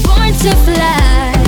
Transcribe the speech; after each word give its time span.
born 0.00 0.32
to 0.32 0.50
fly. 0.64 1.41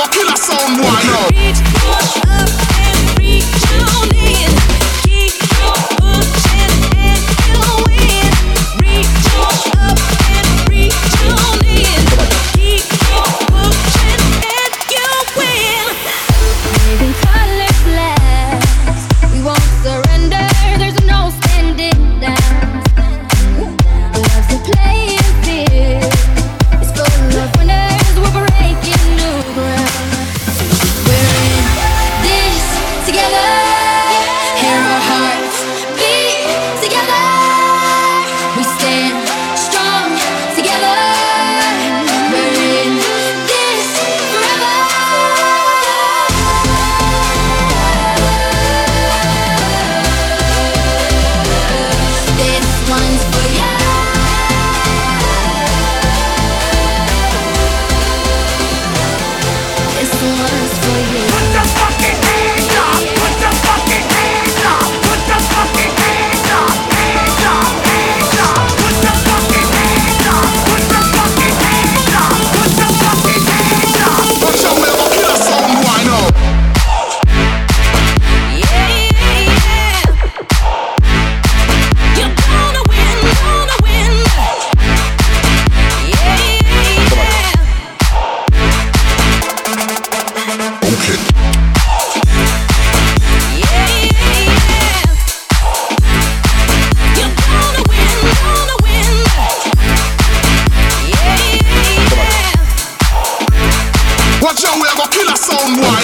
Fucking 0.00 0.32
a 0.32 0.36
sound 0.38 0.78
boy 0.78 2.24
now. 2.24 2.29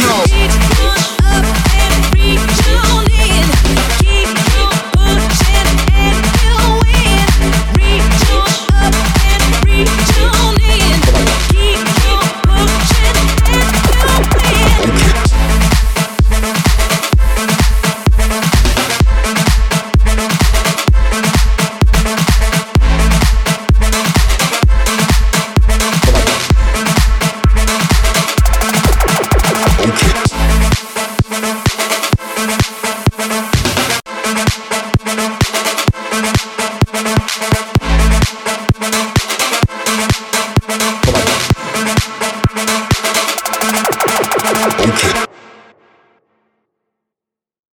No. 0.00 0.65